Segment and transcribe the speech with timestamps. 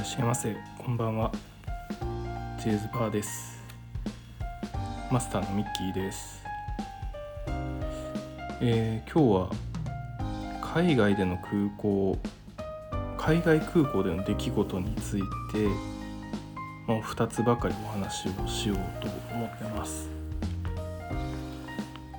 [0.00, 0.56] らっしゃいませ。
[0.78, 1.30] こんばんは。
[2.58, 3.62] ジェズバーです。
[5.10, 6.42] マスターのミッキーです。
[8.62, 12.18] えー、今日は海外での空港
[13.18, 15.20] 海外空港での出来事につい
[15.52, 15.68] て
[16.86, 20.08] もう2つばかりお話をしようと思ってます。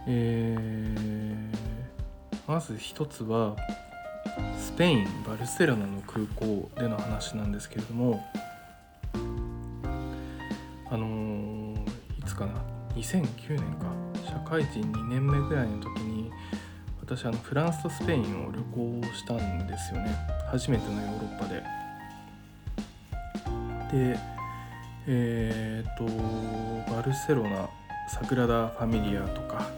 [0.05, 3.55] えー、まず1つは
[4.81, 8.25] ペインバルセロナの空港での話なんですけれども
[10.89, 11.75] あのー、
[12.19, 12.53] いつかな
[12.95, 13.93] ？2009年か。
[14.27, 16.31] 社会人2年目ぐらいの時に
[16.99, 20.15] 私あのフランスとスペインを旅行したんですよね。
[20.49, 21.63] 初めてのヨーロッパで。
[24.13, 24.19] で
[25.05, 27.69] えっ、ー、とバルセロナ
[28.09, 29.69] サグラダ・ファミリアとか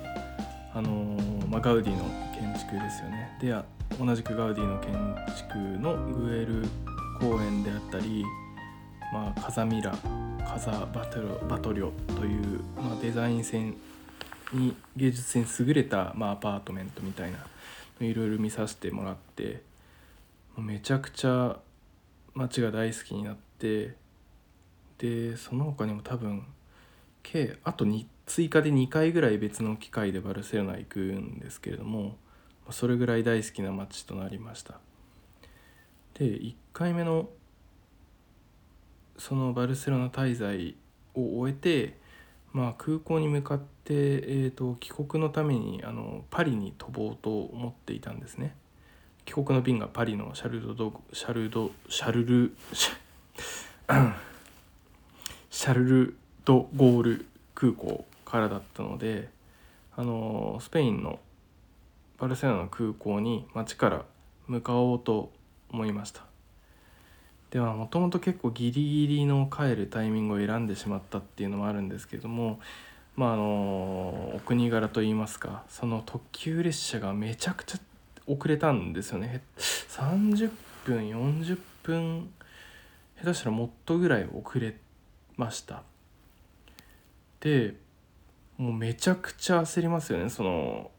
[0.73, 3.37] あのー、まあ、ガウディの建築ですよね。
[3.41, 3.53] で
[3.99, 4.93] 同じくガウディの建
[5.35, 6.65] 築のグエル
[7.19, 8.23] 公園であったり、
[9.13, 9.95] まあ、カザミラ
[10.47, 13.73] カザバトロバトリョという、まあ、デザイン性
[14.51, 17.37] に芸術性に優れた、まあ、アパートメントみたいな
[17.99, 19.63] いろいろ見させてもらって
[20.57, 21.57] めちゃくちゃ
[22.33, 23.95] 街が大好きになって
[24.97, 26.45] でその他にも多分
[27.21, 27.85] 計あと
[28.25, 32.17] 追加で2回ぐらい別の機会でバルセロナ行くんですけれども
[32.71, 34.79] それぐらい大好きな街となりました。
[36.15, 37.29] で1回目の
[39.17, 40.75] そのバルセロナ滞在
[41.13, 41.97] を終えて、
[42.51, 48.55] まあ、空港に向かって、えーと、帰国のためにあのパリに飛ぼうと思っていたんですね。
[49.25, 52.55] 帰国の便がパリのシャルドシャルドシャルル
[55.49, 59.29] シャルル・ド・ゴール空港からだったので
[59.95, 61.19] あのスペインの
[62.23, 64.05] バルセロナの空港に街から
[64.47, 65.33] 向かおうと
[65.69, 66.23] 思いました。
[67.49, 72.61] ではもともと結構ギリギリの帰るタイミングを選んでしまったっていうのもあるんですけども
[73.17, 73.43] まああの
[74.35, 77.79] お国柄といいますかその特急列車がめちゃくちゃ
[78.25, 79.43] 遅れたんですよね。
[79.57, 80.49] 30
[80.85, 82.29] 分40分
[83.17, 84.77] 下手したらもっとぐらい遅れ
[85.35, 85.83] ました。
[87.41, 87.75] で
[88.57, 90.89] もうめちゃくちゃ焦りますよねその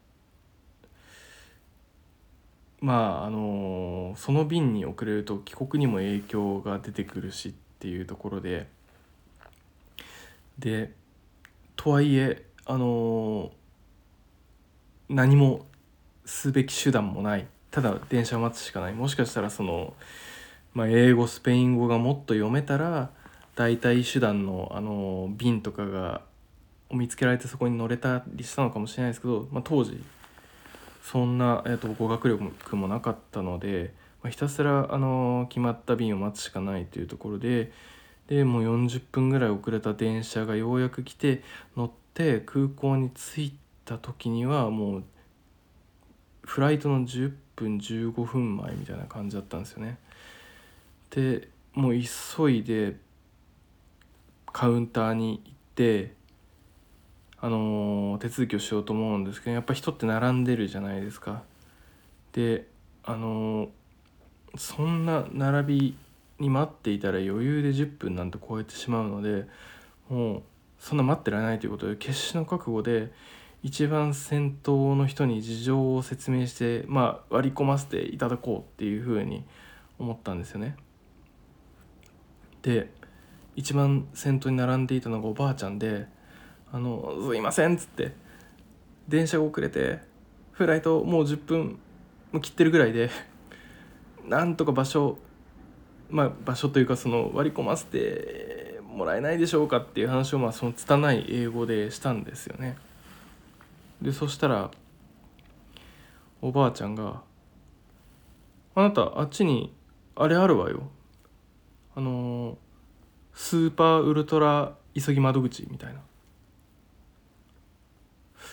[2.81, 8.67] まああのその便に遅れると帰国にも影響が出てくるしっていうところで。
[10.59, 10.93] で
[11.75, 13.51] とはいえあの
[15.09, 15.65] 何も
[16.25, 17.47] すべき手段もない。
[17.71, 18.93] ただ電車を待つしかない。
[18.93, 19.93] もしかしたらその、
[20.73, 23.09] まあ、英語スペイン語がもっと読めたら
[23.55, 26.21] 代替手段のあの便とかが
[26.89, 30.01] を見つけられてそこに乗れたりしたのかもしれないですけど、まあ、当時
[31.05, 33.93] そんな、えーと、語学力もなかったので、
[34.23, 37.71] まあ、ひたすら、あの決まった便を待つしかないというところで
[38.27, 41.43] でもう40分ぐらい遅れた電車がようやく来て
[41.77, 45.03] 乗って空港に着いた時にはもう
[46.41, 49.99] フライトの10分15分前みたいな感じだったんですよね。
[51.11, 52.95] でもう急いで
[54.51, 56.15] カウンターに行って
[57.45, 61.43] あの手続きをしようと思うんですけどやっぱ人って並んでるじゃないですか。
[62.33, 62.65] で
[63.03, 63.69] あの
[64.57, 65.97] そんな並び
[66.39, 69.45] に待っていたら余裕で10分なんて超えてしまうので
[70.09, 70.43] もう
[70.79, 73.11] そんな待ってられないということで決死の覚悟で
[73.61, 79.45] 一番先頭の人に事情を説明してまあ割り込ませていただこうっていうふうに
[79.99, 80.77] 思ったんですよね。
[82.63, 82.89] で
[83.55, 86.07] 一番先頭に並んでいたのがおばあちゃんで
[86.71, 88.13] あの「すいません」っつって
[89.07, 89.99] 電車が遅れて
[90.51, 91.79] フライトもう10分
[92.31, 93.09] も切ってるぐらいで
[94.27, 95.17] なんとか場所
[96.09, 102.77] まあ場所というかその割り込ませてもらえないでしょうかっていう話をまあその拙い英語でしたんですよね。
[104.01, 104.71] でそしたら
[106.41, 107.21] おばあちゃんが
[108.75, 109.73] 「あなたあっちに
[110.15, 110.89] あれあるわよ」
[111.95, 112.57] あの
[113.33, 116.01] スーパーウルトラ急ぎ窓口みたいな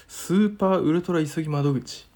[0.08, 2.06] スーパーウルトラ急ぎ窓口。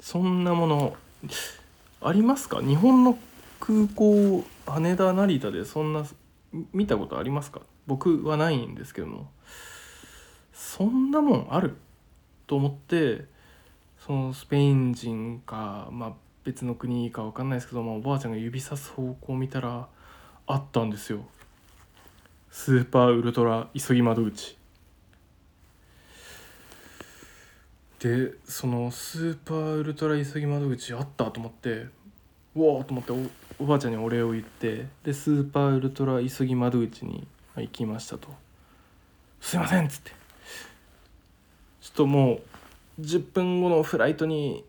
[0.00, 0.96] そんなもの
[2.00, 2.60] ありますか？
[2.60, 3.18] 日本の
[3.60, 6.06] 空港羽田成田でそんな
[6.72, 7.60] 見たことありますか？
[7.86, 9.30] 僕はないんですけども。
[10.52, 11.76] そんなもんある
[12.46, 13.24] と思って
[13.98, 16.12] そのスペイン人か、まあ、
[16.44, 19.88] 別の国か分かんないですけど、まあ、おばあちゃんが指さす方向を見たら
[20.46, 21.26] あったんですよ。
[22.50, 24.56] スーパーウルトラ急ぎ窓口。
[28.00, 31.86] でそのスーパーウルトラ急ぎ窓口あったと思って
[32.54, 37.26] うわーと思っておばあちゃんにお礼を言ってでスーパーウルトラ急ぎ窓口に
[37.56, 38.28] 行きましたと
[39.40, 40.26] 「すいません」っつって。
[41.86, 42.40] ちょっとも
[42.98, 44.64] う10分後のフライトに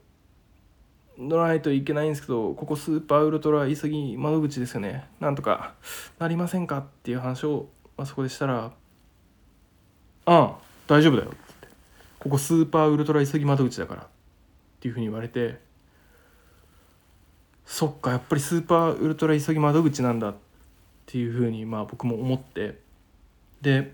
[1.18, 5.09] 乗らないといけないんですけどここスーパーウルトラ急ぎ窓口ですよね。
[5.19, 5.74] なんとか
[6.19, 8.71] なりませんかっていう話を、まあ、そこでしたら
[10.25, 10.56] 「ああ
[10.88, 11.33] 大丈夫だよ」
[12.27, 14.07] 「ここスーパーウルトラ急ぎ窓口だから」っ
[14.81, 15.59] ていうふうに言われて
[17.65, 20.35] そっかやっぱりスーパーウルトラ急ぎ窓口なんだっ
[21.06, 22.79] ていうふうにまあ僕も思って
[23.62, 23.94] で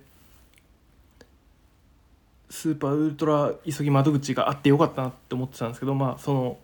[2.50, 6.57] スーパーウルトラ急ぎ窓口があってよかったなって思ってたんですけどまあその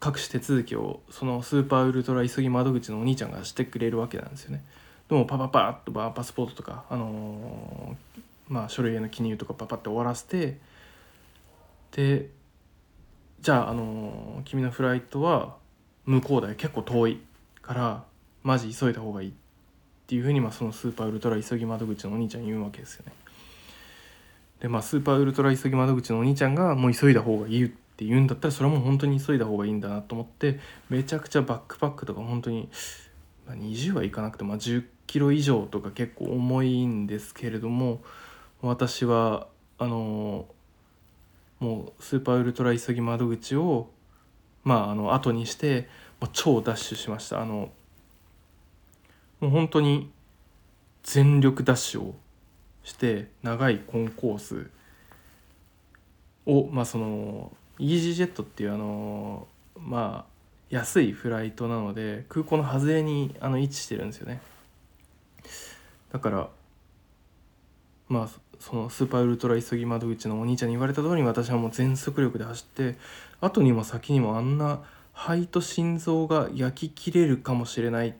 [0.00, 4.64] 各種手続きをそのスーパーウルトラ急ぎ窓口のお兄ちゃんがしてくれるわけなんですよね。
[5.08, 10.58] でもパパパッとパスポートとか、あのー、まあ、書類への記入とかパパッと終わらせて
[11.92, 12.30] で
[13.40, 15.56] じゃあ、あの、君のフライトは
[16.06, 17.20] 向こうだよ結構遠い
[17.60, 18.04] から
[18.42, 19.32] マジ急いだ方がいいっ
[20.06, 23.12] ていうふうに、まあ、そのスーパーウルトラ急ぎ窓口のお兄ちゃん言うわけですよね。
[24.60, 30.58] でまあスーパーウルトラ急ぎ窓口のお兄ちゃんがもう急いだ方がいいって言うんだったらそれはもう本当に急いだ方がいいんだなと思って
[30.88, 32.70] めちゃくちゃバックパックとか本当に、
[33.46, 38.00] まあ、20はいかなくて、まあ、10キロ以上とか結構重いんですけれども
[38.68, 39.46] 私は
[39.78, 40.46] あの
[41.60, 43.90] もうスーパーウルトラ急ぎ窓口を
[44.62, 45.88] まああの後にして
[46.20, 47.42] もう超ダッシュしました。
[47.42, 47.70] あの
[49.40, 50.10] もう本当に
[51.02, 52.14] 全力ダッシュを
[52.82, 54.70] して長いコンコース
[56.46, 59.46] をまあそのイージージェットっていうあの
[59.76, 60.34] まあ
[60.70, 64.40] 安いフライトなので空港の外れにあの位置してるんですよね。
[66.12, 66.48] だから
[68.08, 68.28] まあ
[68.60, 72.96] そのスーパーウルトラ急ぎ窓口のお兄ちゃんに言われた通りに私はもう全速力で走って
[73.40, 74.80] 後にも先にもあんな
[75.12, 78.14] 肺と心臓が焼き切れるかもしれない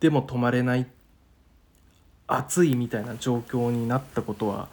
[0.00, 0.86] でも止まれない
[2.26, 4.68] 熱いみたいな状況になったことは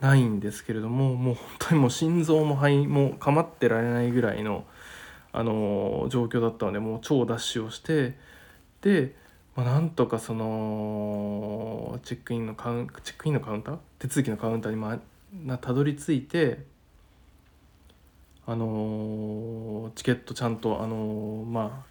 [0.00, 4.64] ないんですけれどももう本当にもう心臓も肺も構ってられないぐらいの、
[5.32, 8.16] あの状況だったのでもう超ダッシュをして
[8.82, 9.14] で、
[9.56, 13.78] まあ、なんとかそのチェックインのカウンチェックインのカウンター？
[13.98, 15.00] 手続きのカウンターに、ま
[15.48, 16.58] あ、たどり着いて、
[18.46, 21.86] あのチケットちゃんと、あのまあ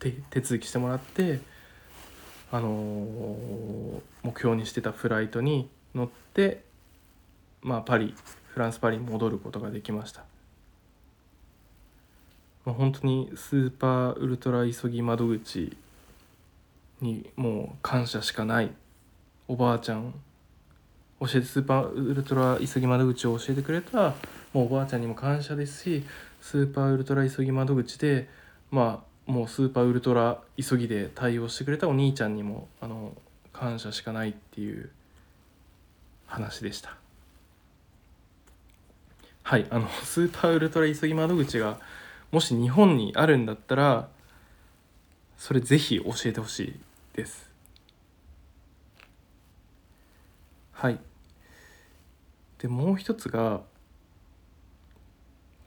[0.00, 1.40] 手手続きしてもらって、
[2.50, 3.06] あの
[4.24, 6.68] 目標にしてたフライトに乗って
[7.62, 8.14] まあ、パリ
[8.54, 10.24] フランス・パリに戻ることができました、
[12.64, 15.76] まあ、本当にスーパーウルトラ急ぎ窓口
[17.00, 18.70] にもう感謝しかない。
[19.48, 20.14] おばあちゃん。
[21.20, 24.14] 教えてスーパーウルトラ急ぎ窓口を教えてくれた
[24.54, 26.02] もうおばあちゃんにも感謝ですし
[26.40, 28.28] スーパーウルトラ急ぎ窓口で
[28.70, 33.12] まあもうスーパーウルトラ急ぎで対応してくれたお兄ちゃんにもあの
[33.52, 34.90] 感謝しかないっていう
[36.26, 36.96] 話でした。
[39.42, 41.78] はいあのスーパーウルトラ急ぎ窓口が
[42.32, 44.08] もし日本にあるんだったら
[45.36, 46.80] それぜひ教えてほしい。
[47.20, 47.50] です。
[50.72, 50.98] はい。
[52.58, 53.60] でもう一つが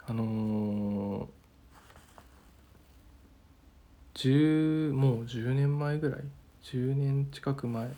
[0.07, 6.21] あのー、もう10年前ぐらい
[6.63, 7.89] ？10年近く前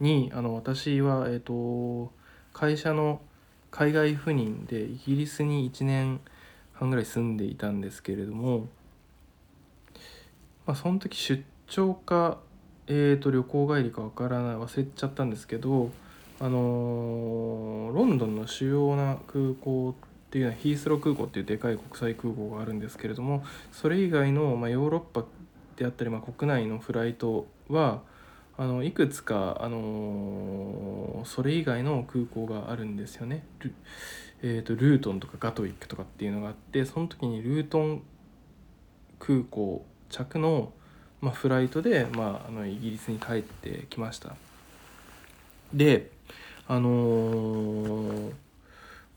[0.00, 2.10] にあの私は、えーと
[2.54, 3.20] 会社の
[3.70, 6.20] 海外赴任でイギリスに1年
[6.74, 8.66] 半ぐらい住んでいたんですけれども、
[10.66, 12.38] まあ、その時出張か、
[12.86, 15.90] えー、と旅行帰りかわからない忘れちゃったんですけど、
[16.40, 25.24] あのー、ロンドンの主要な空港っていうのはヒースロー空港っていうでかい国際空港があるんですけれどもそれ以外の、まあ、ヨーロッパ
[25.76, 28.02] であったり、まあ、国内のフライトは
[28.56, 33.44] あのいくつか、あのー、それ以外の空港があるんですよね,、
[34.42, 38.02] えーと、ルートンとかガトウィックとかっていうのがあってその時にルートン
[39.18, 40.72] 空港着の、
[41.22, 44.36] まあ、フライトで、まあ、あのイギリスに帰ってきました
[45.72, 46.10] で
[46.68, 48.32] あのー、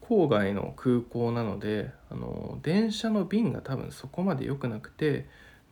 [0.02, 5.26] 郊外の空港なので、あのー、電車の便が多分そこまで良くなくて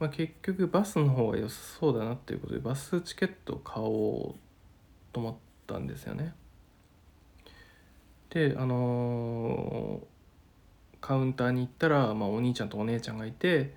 [0.03, 4.39] まあ、結局バスの方が良さそうだなっていうことでバスチケットを買おう
[5.13, 5.35] と思っ
[5.65, 6.33] たんですよね。
[8.29, 13.75] であのー、カウンターに行ったら、まあ、お兄ちゃんとお姉ちゃんがいて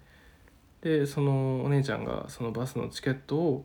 [0.87, 3.65] でそのお姉ちゃんがそのバスのチケットを、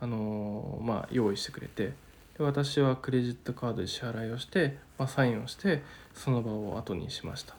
[0.00, 1.92] あの、まあ、用意してくれて
[2.36, 7.54] で私はクレジットカードで支払いをして、まあ、サインをしてその場を後にしました。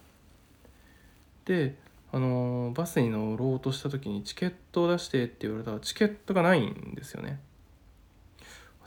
[1.45, 1.75] で
[2.11, 7.39] ああのバスに乗ろうとした時にチケットを出してって言われたらチケットがないんですよね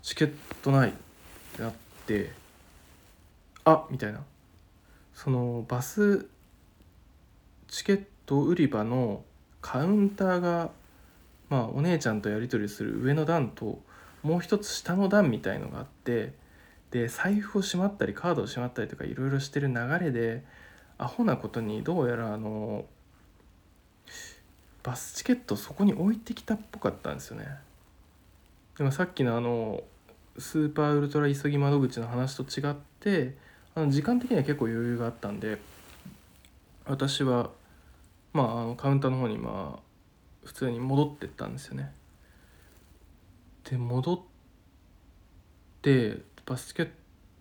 [0.03, 0.33] チケッ
[0.63, 0.93] トないっ
[1.57, 1.73] てなっ
[2.07, 2.31] て
[3.65, 4.21] あみたいな
[5.15, 6.27] そのバス
[7.69, 9.25] チケット売り場の
[9.61, 10.71] カウンターが
[11.49, 13.81] まあお姉ちゃんとやり取りする上の段と
[14.23, 16.33] もう一つ下の段みたいのがあって
[16.91, 20.45] で財布をしまったりカードをしまったりとかいろいろしてる流れで
[20.99, 22.87] アホなことにどうやらあの
[24.83, 27.47] バスチケットそこに置いてきたっぽかったんですよね。
[28.79, 29.83] でもさっきのあの
[30.39, 33.35] スーパーウルトラ急ぎ窓口の話と違って
[33.75, 35.59] あの時間的には結構余裕があったんで
[36.85, 37.51] 私は
[38.37, 39.81] まああのカウンターの方にまあ
[40.45, 41.93] 普通に戻ってったんですよね。
[43.65, 44.21] で戻っ
[45.81, 46.91] てバスケッ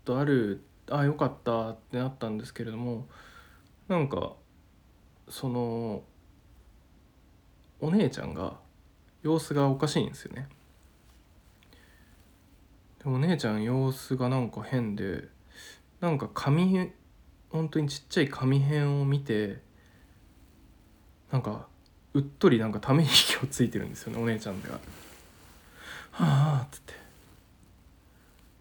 [0.05, 3.07] トあるあよかったってなったんですけれども
[3.89, 4.33] なんか
[5.27, 6.03] その
[7.81, 8.57] お姉ちゃんが
[9.21, 10.47] 様子がおかしいんですよね。
[13.03, 15.27] でお姉ちゃん様子がなんか変で
[15.99, 16.89] なんか紙
[17.49, 19.64] 本当にちっちゃい紙片を見て
[21.35, 21.67] なんか
[22.13, 24.69] うっとりなんかため息をついてるんですよねお姉ちゃんが。
[24.71, 24.79] は。
[26.61, 26.93] あっつって。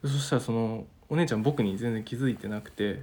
[0.03, 3.03] そしたらそのお姉ちゃん僕に全然気づいてなくて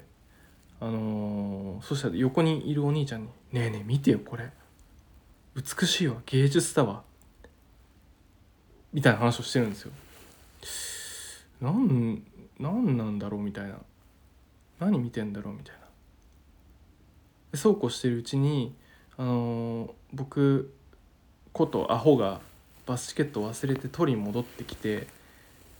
[0.81, 4.51] あのー、そしたら横にいるお兄ちゃんに「ねえねえ見てよこれ。
[5.55, 7.03] 美しいわ芸術だわ」
[8.91, 9.91] みたいな話をしてるんですよ。
[11.61, 12.21] なん
[12.59, 13.77] なんなんだろうみたいな。
[14.81, 15.75] 何見てんだろうみたい
[17.53, 17.57] な。
[17.57, 18.75] そうこうしてるうちに
[19.21, 20.73] あの、僕
[21.53, 22.41] ことアホが
[22.87, 25.05] バスチケット忘れて取りに戻ってきて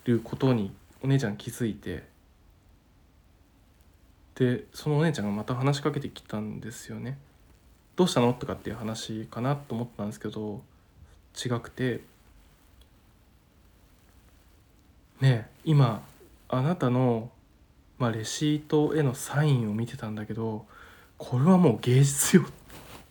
[0.04, 0.72] ることに
[1.04, 2.04] お姉ちゃん気づいて
[4.36, 7.18] でそのお姉ちゃんがまた話しかけてきたんですよね。
[7.96, 8.32] どうしたの？
[8.34, 10.62] とかっていう話かなと思ったんですけど
[11.36, 12.02] 違くて
[15.20, 16.04] ねえ今
[16.48, 17.32] あなたの、
[17.98, 20.66] まあ、レシートへのサインを見てたんだけど
[21.18, 22.61] これはもう芸術よって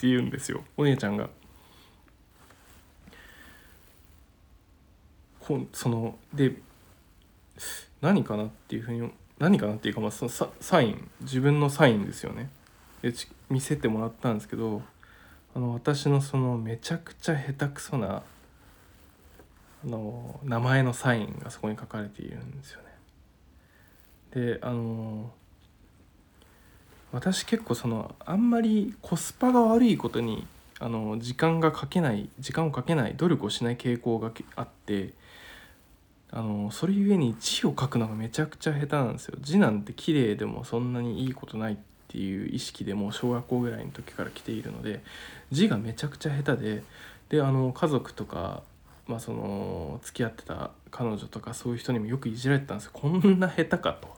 [0.01, 1.29] って言うんですよお姉ちゃんが。
[5.41, 6.55] こそので
[8.01, 10.31] 何かなっていうふうに何かなっていうか、まあ、その
[10.61, 12.49] サイン自分のサインですよね
[13.03, 13.13] で
[13.51, 14.81] 見せてもらったんですけど
[15.55, 18.23] あの私のそのめちゃくちゃ下手くそな
[19.85, 22.89] あの名前のサインがそこに書かれているんですよね。
[24.55, 25.33] であの
[27.13, 30.47] 私結構そのあんまりコスパが悪いことに
[30.79, 35.13] あの時間がかけない時間をかけない努力をしない傾向があって
[36.33, 41.77] あのそれゆえに字を書くのがめちゃくちゃ下手なんですよ字なんて綺麗でもそんなにいいことないっ
[42.09, 45.03] ていう意識でもう小学校ぐらいの時から来ているので
[45.51, 46.83] 字がめちゃくちゃ下手で
[47.29, 48.63] であの家族とか、
[49.07, 54.09] まあ、その付き合ってた彼女とかそういう人にもよくいじられてたんですよこんな下手かと。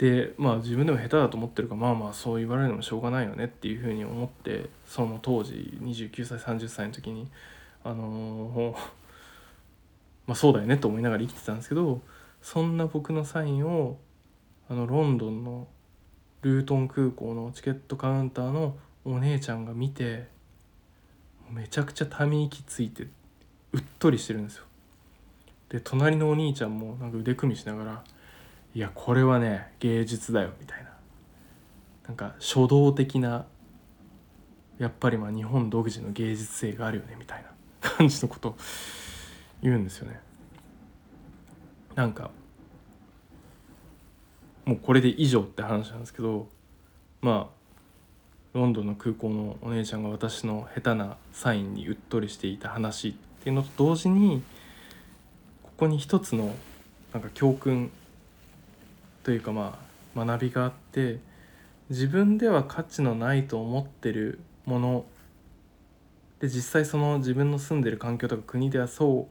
[0.00, 7.30] でまあ自分でも下手だと思ってるからまあまあそう言われるのもしょうがないよねっていうふうに思ってその当時29歳30歳の時に
[7.84, 8.78] あのー
[10.26, 12.00] まあ、そうだよねと思いながら生きてたんですけど
[12.40, 13.98] そんな僕のサインを
[14.70, 15.68] あのロンドンの
[16.40, 20.28] ルートン空港のチケットカウンターのお姉ちゃんが見て
[21.50, 23.02] めちゃくちゃため息ついて
[23.72, 24.64] うっとりしてるんですよ。
[25.68, 28.04] で隣のお兄ちゃんもなんか腕組みしながら
[28.74, 30.90] 「いやこれはね芸術だよ」みたいな。
[32.10, 33.46] なんか書道的な
[34.78, 37.50] やっぱりまあ日本独自の芸術性があるよねみたいな
[37.88, 38.56] 感じのこと
[39.62, 40.20] 言うんですよね。
[41.94, 42.32] なんか
[44.64, 46.48] もうこれで以上って話なんですけど
[47.20, 53.12] まあロンドンの空港のお姉ちゃんが私の下手なサインにうっとりしていた話っ
[53.44, 54.42] ていうのと同時に
[55.62, 56.56] ここに一つの
[57.12, 57.92] なんか教訓
[59.22, 59.78] というかま
[60.16, 61.18] あ学びがあって
[61.88, 65.04] 自分では価値のないと思ってるもの
[66.40, 69.28] で実際その自分の住んでる環境とか国ではそ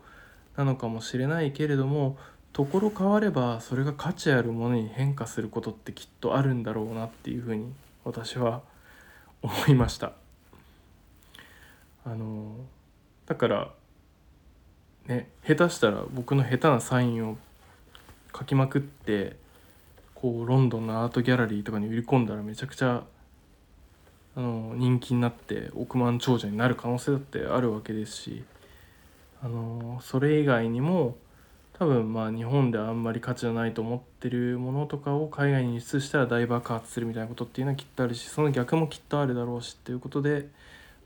[0.55, 2.17] うなのかもしれないけれども
[2.53, 7.71] ところ変わればそれが価値あるものに変化することってきっとあるんだろうなっていうふうに
[8.03, 8.61] 私は
[9.41, 10.13] 思いました。
[12.05, 12.55] あの
[13.25, 13.71] だから
[15.07, 17.37] ね下手したら僕の下手なサインを
[18.37, 19.35] 書きまくって
[20.21, 23.03] こうロンドンのアートギャラリーとかに売り込んだらめちゃくちゃ
[24.35, 28.43] あの人気になって億万長者になる可能性だってあるわけですし
[29.41, 31.15] あのそれ以外にも
[31.73, 40.49] 多分まあ日本ではあんまり価値のないと思ってるものとかを海外に輸出したら大爆発するみたいなことっていうのはきっとあるしその逆もきっとあるだろうしっていうことで、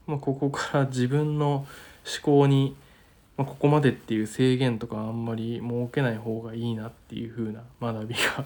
[0.07, 1.67] まあ、ここから自分の思
[2.23, 2.75] 考に、
[3.37, 8.43] まあ、ここまでっていう制限とかあんまり設けない方がいいなっていう風な学びが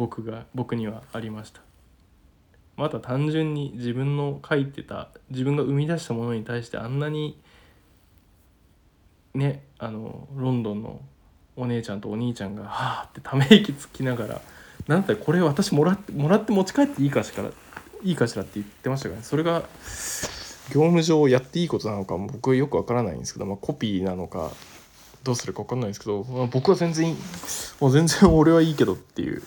[0.00, 1.60] 僕が僕にはありました。
[2.78, 7.38] また単純に自分の書いてた自分が生み出したものに対してあんなに
[9.34, 11.02] ねあのロンドンの
[11.54, 14.40] お姉ちゃんとお兄ちゃんが「はあ」ってため息つきながら
[14.88, 19.64] 「なんだこれ私もらってもらって持ち帰っていいかしらいいかしら」って言ってましたからねそれが
[20.70, 24.50] 業務上やっていいことなのか僕よくわからないんですけど、まあ、コピーなのか
[25.24, 27.14] どうするか分かんないんですけど、まあ、僕は全然
[27.78, 29.42] もう全然俺はいいけどっていう。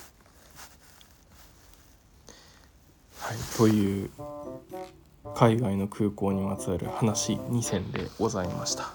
[3.33, 4.09] い、という
[5.35, 8.91] 海外の空港にまつわる話2選でございました。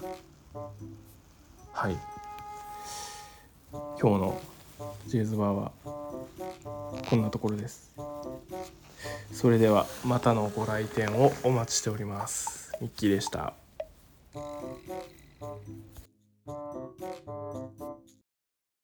[1.72, 1.96] はい。
[3.72, 4.40] 今日の
[5.06, 5.72] ジェイズバーは
[7.10, 7.94] こんなところです。
[9.32, 12.72] それではまたのご来店をお待ちしております。
[12.80, 13.54] ミッキーでした。